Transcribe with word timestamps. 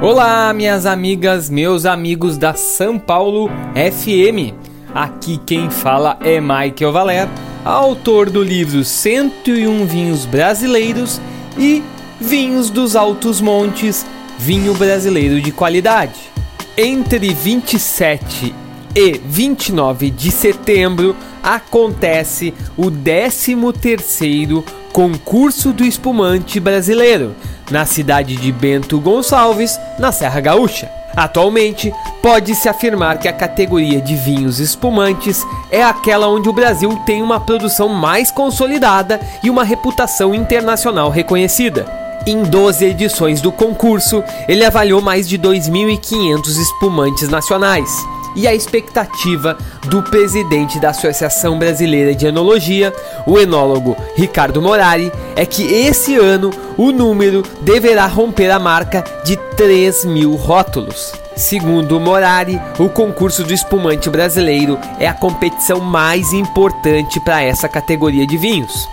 Olá, 0.00 0.54
minhas 0.54 0.86
amigas, 0.86 1.50
meus 1.50 1.84
amigos 1.84 2.38
da 2.38 2.54
São 2.54 3.00
Paulo 3.00 3.50
FM. 3.74 4.54
Aqui 4.94 5.40
quem 5.44 5.68
fala 5.70 6.16
é 6.20 6.40
Michael 6.40 6.92
Valer, 6.92 7.28
autor 7.64 8.30
do 8.30 8.40
livro 8.40 8.84
101 8.84 9.86
Vinhos 9.86 10.24
Brasileiros 10.24 11.20
e 11.58 11.82
Vinhos 12.20 12.70
dos 12.70 12.94
Altos 12.94 13.40
Montes, 13.40 14.06
vinho 14.38 14.72
brasileiro 14.74 15.40
de 15.40 15.50
qualidade. 15.50 16.30
Entre 16.76 17.34
27 17.34 18.54
e 18.94 19.12
29 19.18 20.10
de 20.10 20.30
setembro 20.30 21.16
acontece 21.42 22.54
o 22.76 22.84
13º 22.84 24.62
Concurso 24.92 25.72
do 25.72 25.84
Espumante 25.84 26.58
Brasileiro, 26.58 27.34
na 27.70 27.84
cidade 27.84 28.36
de 28.36 28.52
Bento 28.52 28.98
Gonçalves, 29.00 29.78
na 29.98 30.12
Serra 30.12 30.40
Gaúcha. 30.40 30.90
Atualmente, 31.16 31.92
pode-se 32.22 32.68
afirmar 32.68 33.18
que 33.18 33.26
a 33.26 33.32
categoria 33.32 34.00
de 34.00 34.14
vinhos 34.14 34.60
espumantes 34.60 35.44
é 35.70 35.82
aquela 35.82 36.28
onde 36.28 36.48
o 36.48 36.52
Brasil 36.52 36.96
tem 37.04 37.22
uma 37.22 37.40
produção 37.40 37.88
mais 37.88 38.30
consolidada 38.30 39.20
e 39.42 39.50
uma 39.50 39.64
reputação 39.64 40.34
internacional 40.34 41.10
reconhecida. 41.10 41.86
Em 42.26 42.42
12 42.42 42.84
edições 42.84 43.40
do 43.40 43.50
concurso, 43.50 44.22
ele 44.46 44.64
avaliou 44.64 45.00
mais 45.00 45.28
de 45.28 45.38
2.500 45.38 46.46
espumantes 46.60 47.28
nacionais 47.28 47.90
e 48.34 48.46
a 48.46 48.54
expectativa 48.54 49.56
do 49.86 50.02
presidente 50.02 50.78
da 50.78 50.90
Associação 50.90 51.58
Brasileira 51.58 52.14
de 52.14 52.26
Enologia, 52.26 52.92
o 53.26 53.38
enólogo 53.38 53.96
Ricardo 54.16 54.60
Morari, 54.62 55.12
é 55.34 55.44
que 55.46 55.62
esse 55.62 56.16
ano 56.16 56.50
o 56.76 56.92
número 56.92 57.42
deverá 57.60 58.06
romper 58.06 58.50
a 58.50 58.58
marca 58.58 59.04
de 59.24 59.36
3 59.56 60.04
mil 60.04 60.34
rótulos. 60.34 61.12
Segundo 61.36 62.00
Morari, 62.00 62.60
o 62.78 62.88
concurso 62.88 63.44
do 63.44 63.54
espumante 63.54 64.10
brasileiro 64.10 64.78
é 64.98 65.06
a 65.06 65.14
competição 65.14 65.80
mais 65.80 66.32
importante 66.32 67.20
para 67.20 67.42
essa 67.42 67.68
categoria 67.68 68.26
de 68.26 68.36
vinhos 68.36 68.88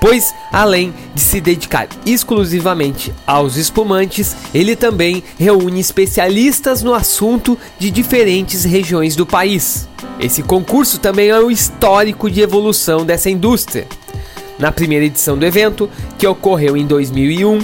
pois 0.00 0.34
além 0.50 0.94
de 1.14 1.20
se 1.20 1.40
dedicar 1.40 1.86
exclusivamente 2.06 3.12
aos 3.26 3.56
espumantes, 3.56 4.34
ele 4.54 4.74
também 4.74 5.22
reúne 5.38 5.78
especialistas 5.78 6.82
no 6.82 6.94
assunto 6.94 7.58
de 7.78 7.90
diferentes 7.90 8.64
regiões 8.64 9.14
do 9.14 9.26
país. 9.26 9.86
Esse 10.18 10.42
concurso 10.42 10.98
também 10.98 11.28
é 11.28 11.38
um 11.38 11.50
histórico 11.50 12.30
de 12.30 12.40
evolução 12.40 13.04
dessa 13.04 13.28
indústria. 13.28 13.86
Na 14.58 14.72
primeira 14.72 15.04
edição 15.04 15.38
do 15.38 15.46
evento, 15.46 15.88
que 16.18 16.26
ocorreu 16.26 16.76
em 16.76 16.86
2001, 16.86 17.60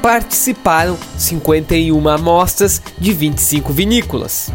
participaram 0.00 0.96
51 1.18 2.08
amostras 2.08 2.80
de 2.98 3.12
25 3.12 3.72
vinícolas. 3.72 4.50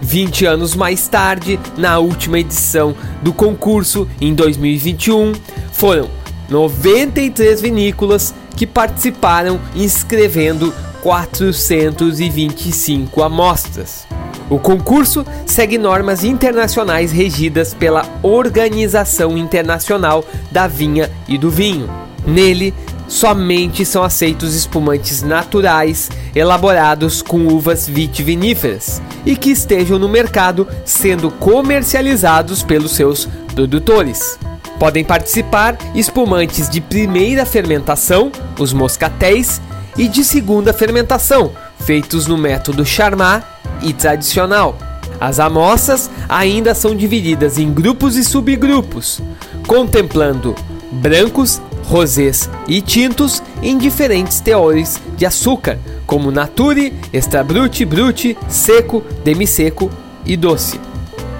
20 0.00 0.44
anos 0.46 0.74
mais 0.76 1.08
tarde, 1.08 1.58
na 1.76 1.98
última 1.98 2.38
edição 2.38 2.94
do 3.22 3.32
concurso, 3.32 4.08
em 4.20 4.34
2021, 4.34 5.32
foram 5.72 6.08
93 6.48 7.60
vinícolas 7.60 8.34
que 8.56 8.66
participaram 8.66 9.60
inscrevendo 9.74 10.72
425 11.02 13.22
amostras. 13.22 14.06
O 14.48 14.58
concurso 14.58 15.26
segue 15.44 15.76
normas 15.76 16.24
internacionais 16.24 17.12
regidas 17.12 17.74
pela 17.74 18.06
Organização 18.22 19.36
Internacional 19.36 20.24
da 20.50 20.66
Vinha 20.68 21.10
e 21.28 21.36
do 21.36 21.50
Vinho. 21.50 21.90
Nele, 22.24 22.72
somente 23.08 23.84
são 23.84 24.02
aceitos 24.02 24.54
espumantes 24.54 25.22
naturais 25.22 26.10
elaborados 26.34 27.22
com 27.22 27.46
uvas 27.46 27.88
vitiviníferas 27.88 29.00
e 29.24 29.36
que 29.36 29.50
estejam 29.50 29.98
no 29.98 30.08
mercado 30.08 30.66
sendo 30.84 31.30
comercializados 31.30 32.62
pelos 32.62 32.92
seus 32.92 33.28
produtores. 33.54 34.38
Podem 34.78 35.04
participar 35.04 35.76
espumantes 35.94 36.68
de 36.68 36.80
primeira 36.80 37.46
fermentação, 37.46 38.30
os 38.58 38.72
moscatéis, 38.72 39.60
e 39.96 40.08
de 40.08 40.22
segunda 40.22 40.72
fermentação, 40.72 41.52
feitos 41.80 42.26
no 42.26 42.36
método 42.36 42.84
Charmat 42.84 43.42
e 43.82 43.92
tradicional. 43.92 44.76
As 45.18 45.40
amostras 45.40 46.10
ainda 46.28 46.74
são 46.74 46.94
divididas 46.94 47.58
em 47.58 47.72
grupos 47.72 48.16
e 48.16 48.24
subgrupos, 48.24 49.22
contemplando 49.66 50.54
brancos, 50.92 51.60
rosés 51.84 52.50
e 52.68 52.82
tintos 52.82 53.42
em 53.62 53.78
diferentes 53.78 54.40
teores 54.40 55.00
de 55.16 55.24
açúcar, 55.24 55.78
como 56.06 56.30
nature, 56.30 56.92
extra 57.12 57.42
brute, 57.42 57.84
brute, 57.84 58.36
seco, 58.48 59.02
demi-seco 59.24 59.90
e 60.24 60.36
doce. 60.36 60.78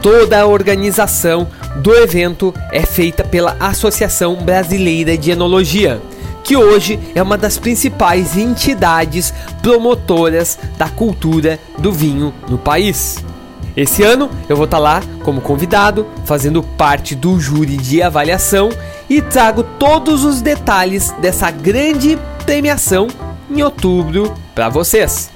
Toda 0.00 0.40
a 0.40 0.46
organização 0.46 1.48
do 1.82 1.94
evento 1.94 2.54
é 2.72 2.84
feita 2.84 3.24
pela 3.24 3.56
Associação 3.60 4.36
Brasileira 4.36 5.16
de 5.16 5.30
Enologia, 5.30 6.00
que 6.42 6.56
hoje 6.56 6.98
é 7.14 7.22
uma 7.22 7.36
das 7.36 7.58
principais 7.58 8.36
entidades 8.36 9.32
promotoras 9.62 10.58
da 10.78 10.88
cultura 10.88 11.58
do 11.78 11.92
vinho 11.92 12.32
no 12.48 12.56
país. 12.56 13.22
Esse 13.76 14.02
ano 14.02 14.30
eu 14.48 14.56
vou 14.56 14.64
estar 14.64 14.78
tá 14.78 14.82
lá 14.82 15.02
como 15.22 15.40
convidado, 15.40 16.06
fazendo 16.24 16.62
parte 16.62 17.14
do 17.14 17.38
júri 17.38 17.76
de 17.76 18.02
avaliação 18.02 18.70
e 19.08 19.20
trago 19.20 19.62
todos 19.62 20.24
os 20.24 20.40
detalhes 20.40 21.14
dessa 21.20 21.50
grande 21.50 22.18
premiação 22.44 23.08
em 23.50 23.62
outubro 23.62 24.32
para 24.54 24.68
vocês. 24.68 25.35